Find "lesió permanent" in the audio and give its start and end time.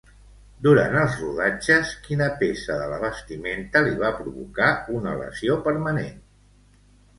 5.23-6.21